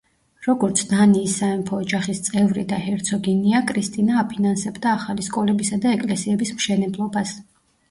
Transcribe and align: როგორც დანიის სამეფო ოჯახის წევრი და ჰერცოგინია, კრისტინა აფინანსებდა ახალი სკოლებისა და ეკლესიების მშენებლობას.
როგორც 0.45 0.79
დანიის 0.93 1.35
სამეფო 1.41 1.81
ოჯახის 1.85 2.21
წევრი 2.29 2.63
და 2.71 2.79
ჰერცოგინია, 2.87 3.61
კრისტინა 3.73 4.17
აფინანსებდა 4.25 4.93
ახალი 4.97 5.29
სკოლებისა 5.31 5.81
და 5.87 5.95
ეკლესიების 6.01 6.57
მშენებლობას. 6.59 7.39